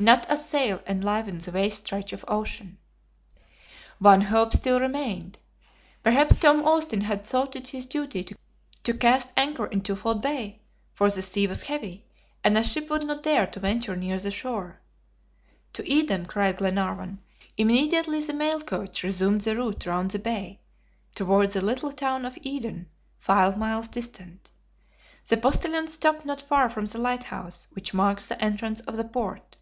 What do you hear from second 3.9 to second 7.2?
One hope still remained. Perhaps Tom Austin